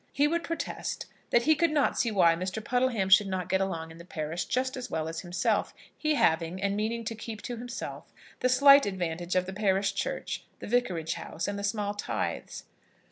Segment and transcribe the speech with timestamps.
[0.11, 2.59] He would protest that he could not see why Mr.
[2.59, 6.59] Puddleham should not get along in the parish just as well as himself, he having,
[6.59, 11.13] and meaning to keep to himself, the slight advantages of the parish church, the vicarage
[11.13, 12.63] house, and the small tithes.